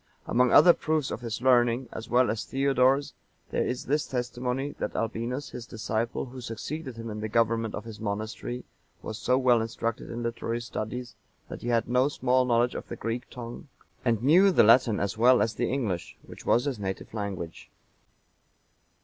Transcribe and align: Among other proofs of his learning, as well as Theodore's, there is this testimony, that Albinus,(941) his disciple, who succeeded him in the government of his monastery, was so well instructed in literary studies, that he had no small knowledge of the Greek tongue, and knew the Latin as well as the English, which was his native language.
Among 0.25 0.51
other 0.51 0.73
proofs 0.73 1.11
of 1.11 1.21
his 1.21 1.43
learning, 1.43 1.87
as 1.91 2.09
well 2.09 2.31
as 2.31 2.43
Theodore's, 2.43 3.13
there 3.51 3.63
is 3.67 3.85
this 3.85 4.07
testimony, 4.07 4.71
that 4.79 4.95
Albinus,(941) 4.95 5.51
his 5.51 5.67
disciple, 5.67 6.25
who 6.25 6.41
succeeded 6.41 6.97
him 6.97 7.11
in 7.11 7.19
the 7.19 7.29
government 7.29 7.75
of 7.75 7.83
his 7.85 7.99
monastery, 7.99 8.63
was 9.03 9.19
so 9.19 9.37
well 9.37 9.61
instructed 9.61 10.09
in 10.09 10.23
literary 10.23 10.59
studies, 10.61 11.13
that 11.49 11.61
he 11.61 11.67
had 11.67 11.87
no 11.87 12.07
small 12.07 12.45
knowledge 12.45 12.73
of 12.73 12.87
the 12.87 12.95
Greek 12.95 13.29
tongue, 13.29 13.67
and 14.03 14.23
knew 14.23 14.49
the 14.51 14.63
Latin 14.63 14.99
as 14.99 15.19
well 15.19 15.39
as 15.39 15.53
the 15.53 15.69
English, 15.71 16.17
which 16.25 16.47
was 16.47 16.65
his 16.65 16.79
native 16.79 17.13
language. 17.13 17.69